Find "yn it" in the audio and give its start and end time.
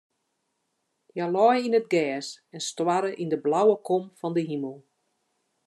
1.67-1.91